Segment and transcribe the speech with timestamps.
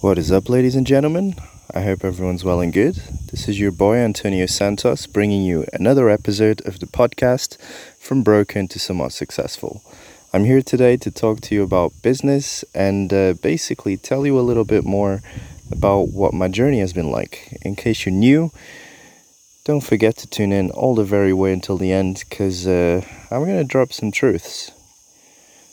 [0.00, 1.34] What is up, ladies and gentlemen?
[1.74, 2.94] I hope everyone's well and good.
[3.30, 7.60] This is your boy Antonio Santos bringing you another episode of the podcast
[7.98, 9.82] From Broken to Somewhat Successful.
[10.32, 14.40] I'm here today to talk to you about business and uh, basically tell you a
[14.40, 15.20] little bit more
[15.70, 17.58] about what my journey has been like.
[17.60, 18.52] In case you're new,
[19.64, 23.44] don't forget to tune in all the very way until the end because uh, I'm
[23.44, 24.72] going to drop some truths.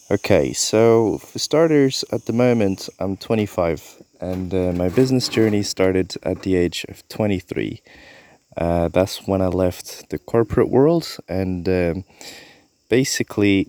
[0.09, 6.15] Okay, so for starters, at the moment I'm 25 and uh, my business journey started
[6.23, 7.81] at the age of 23.
[8.55, 12.05] Uh, that's when I left the corporate world and um,
[12.87, 13.67] basically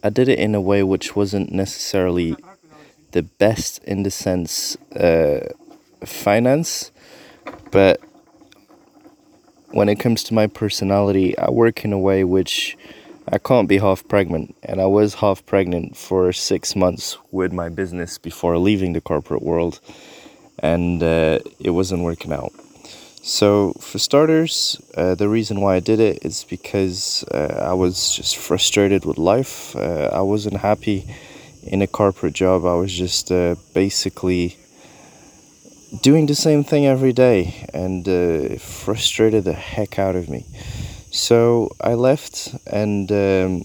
[0.00, 2.36] I did it in a way which wasn't necessarily
[3.10, 5.48] the best in the sense uh,
[6.04, 6.92] finance,
[7.72, 8.00] but
[9.70, 12.78] when it comes to my personality, I work in a way which
[13.28, 17.68] I can't be half pregnant, and I was half pregnant for six months with my
[17.68, 19.80] business before leaving the corporate world,
[20.60, 22.52] and uh, it wasn't working out.
[23.22, 28.14] So, for starters, uh, the reason why I did it is because uh, I was
[28.14, 29.74] just frustrated with life.
[29.74, 31.12] Uh, I wasn't happy
[31.64, 32.64] in a corporate job.
[32.64, 34.56] I was just uh, basically
[36.00, 40.46] doing the same thing every day and uh, frustrated the heck out of me.
[41.10, 43.64] So I left, and um,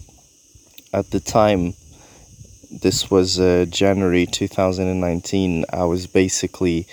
[0.93, 1.73] at the time,
[2.71, 6.87] this was uh, January 2019, I was basically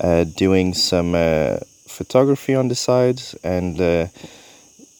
[0.00, 4.06] uh, doing some uh, photography on the side, and uh,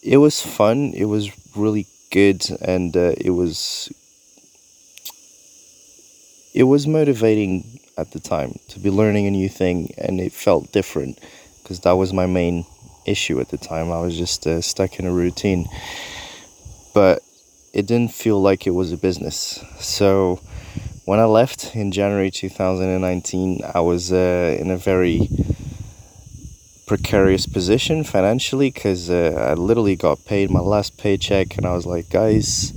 [0.03, 0.93] it was fun.
[0.95, 3.91] It was really good, and uh, it was
[6.55, 10.73] it was motivating at the time to be learning a new thing, and it felt
[10.73, 11.19] different
[11.63, 12.65] because that was my main
[13.07, 13.91] issue at the time.
[13.91, 15.67] I was just uh, stuck in a routine.
[16.95, 17.23] But
[17.73, 19.65] it didn't feel like it was a business.
[19.79, 20.41] So
[21.05, 25.29] when I left in January 2019, I was uh, in a very
[26.87, 31.87] precarious position financially because uh, I literally got paid my last paycheck and I was
[31.87, 32.73] like, guys,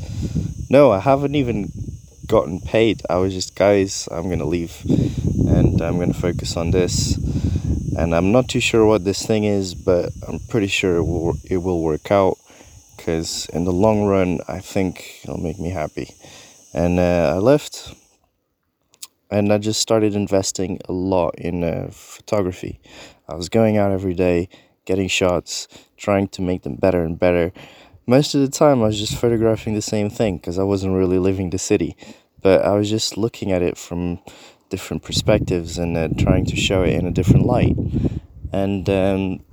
[0.69, 1.71] no, I haven't even
[2.27, 3.01] gotten paid.
[3.09, 7.17] I was just, guys, I'm going to leave and I'm going to focus on this
[7.97, 11.35] and I'm not too sure what this thing is, but I'm pretty sure it will
[11.49, 12.37] it will work out
[12.95, 16.13] because in the long run, I think it'll make me happy.
[16.73, 17.93] And uh, I left,
[19.29, 22.79] and I just started investing a lot in uh, photography.
[23.27, 24.49] I was going out every day,
[24.85, 27.51] getting shots, trying to make them better and better.
[28.05, 31.19] Most of the time, I was just photographing the same thing because I wasn't really
[31.19, 31.97] living the city,
[32.41, 34.19] but I was just looking at it from
[34.71, 37.75] different perspectives and uh, trying to show it in a different light.
[38.51, 39.45] And um,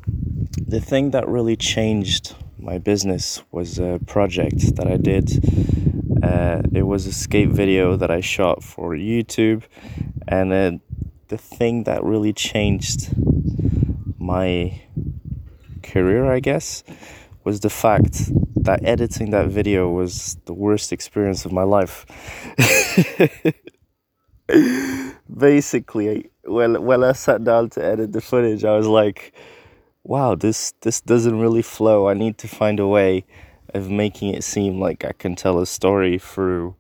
[0.56, 5.27] the thing that really changed my business was a project that I did.
[6.23, 9.62] Uh, it was a skate video that I shot for YouTube,
[10.27, 10.73] and uh,
[11.29, 13.15] the thing that really changed
[14.19, 14.81] my
[15.83, 16.83] career, I guess,
[17.45, 18.31] was the fact
[18.65, 22.05] that editing that video was the worst experience of my life.
[25.36, 29.32] basically when when I sat down to edit the footage, I was like,
[30.04, 32.09] "Wow, this this doesn't really flow.
[32.09, 33.25] I need to find a way
[33.75, 36.75] of making it seem like I can tell a story through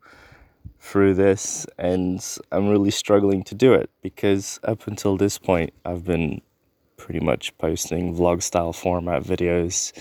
[0.80, 6.04] through this." And I'm really struggling to do it because up until this point, I've
[6.04, 6.40] been
[6.96, 9.92] pretty much posting vlog style format videos,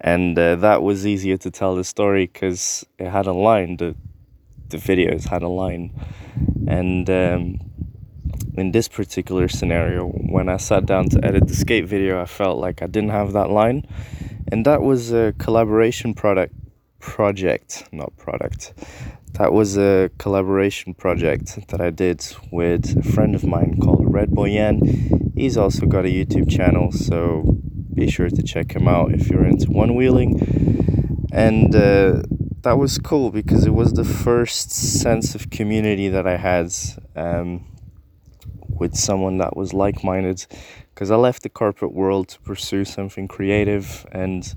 [0.00, 3.76] and uh, that was easier to tell the story because it had a line.
[3.76, 3.94] The
[4.68, 5.92] the videos had a line,
[6.66, 7.60] and um,
[8.56, 12.58] in this particular scenario, when I sat down to edit the skate video, I felt
[12.58, 13.86] like I didn't have that line.
[14.50, 16.54] And that was a collaboration product
[17.00, 18.72] project, not product.
[19.32, 24.30] That was a collaboration project that I did with a friend of mine called Red
[24.30, 25.32] Boyan.
[25.34, 27.58] He's also got a YouTube channel, so
[27.92, 31.26] be sure to check him out if you're into one wheeling.
[31.32, 32.22] And uh,
[32.64, 36.72] that was cool because it was the first sense of community that I had.
[37.16, 37.66] Um,
[38.78, 40.46] with someone that was like minded
[40.94, 44.52] because I left the corporate world to pursue something creative and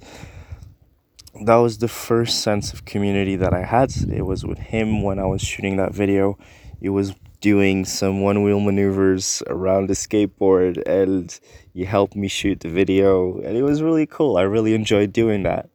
[1.46, 3.94] that was the first sense of community that I had.
[4.12, 6.38] It was with him when I was shooting that video.
[6.80, 11.40] He was doing some one wheel maneuvers around the skateboard and
[11.74, 14.38] he helped me shoot the video and it was really cool.
[14.38, 15.70] I really enjoyed doing that.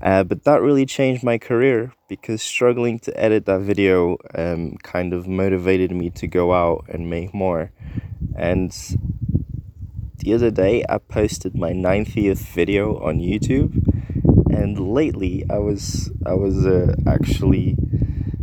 [0.00, 5.12] Uh, but that really changed my career because struggling to edit that video um, kind
[5.12, 7.72] of motivated me to go out and make more.
[8.36, 8.70] And
[10.18, 13.72] the other day, I posted my 90th video on YouTube,
[14.52, 17.76] and lately I was I was uh, actually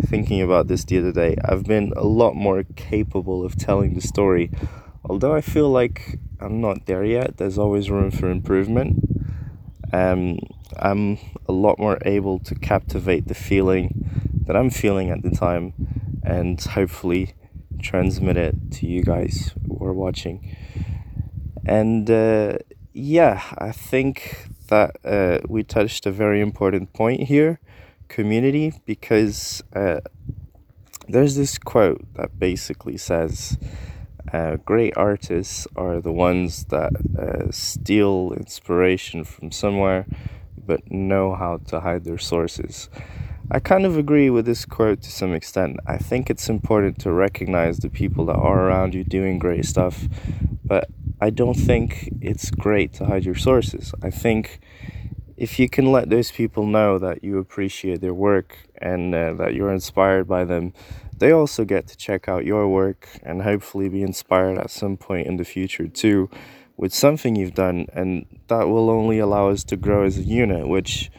[0.06, 1.36] thinking about this the other day.
[1.44, 4.51] I've been a lot more capable of telling the story,
[5.04, 7.38] although I feel like I'm not there yet.
[7.38, 9.15] There's always room for improvement.
[9.96, 10.40] Um,
[10.78, 13.86] I'm a lot more able to captivate the feeling
[14.46, 15.74] that I'm feeling at the time
[16.22, 17.34] and hopefully
[17.82, 20.58] transmit it to you guys who are watching.
[21.66, 22.58] And uh,
[22.92, 27.60] yeah, I think that uh, we touched a very important point here
[28.10, 30.02] community because uh,
[31.08, 33.58] there's this quote that basically says
[34.33, 40.06] uh, great artists are the ones that uh, steal inspiration from somewhere
[40.66, 42.89] but know how to hide their sources.
[43.51, 45.77] I kind of agree with this quote to some extent.
[45.86, 50.07] I think it's important to recognize the people that are around you doing great stuff,
[50.63, 50.89] but
[51.22, 53.94] I don't think it's great to hide your sources.
[54.01, 54.60] I think
[55.38, 59.54] if you can let those people know that you appreciate their work and uh, that
[59.54, 60.74] you're inspired by them,
[61.18, 65.28] they also get to check out your work and hopefully be inspired at some point
[65.28, 66.30] in the future too
[66.78, 70.68] with something you've done and that will only allow us to grow as a unit
[70.68, 71.10] which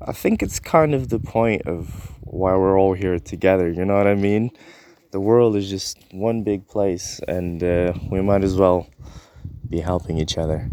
[0.00, 3.96] I think it's kind of the point of why we're all here together, you know
[3.96, 4.50] what I mean?
[5.10, 8.88] The world is just one big place and uh, we might as well
[9.68, 10.70] be helping each other.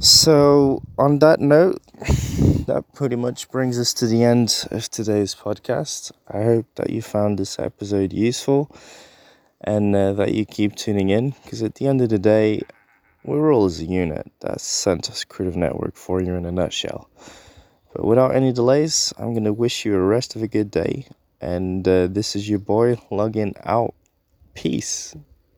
[0.00, 1.80] So, on that note,
[2.66, 6.12] that pretty much brings us to the end of today's podcast.
[6.28, 8.74] I hope that you found this episode useful
[9.60, 12.62] and uh, that you keep tuning in because at the end of the day,
[13.24, 14.30] we're all as a unit.
[14.40, 17.08] That's Santos Creative Network for you in a nutshell.
[17.94, 21.06] But without any delays, I'm going to wish you a rest of a good day.
[21.40, 23.94] And uh, this is your boy logging out.
[24.54, 25.14] Peace.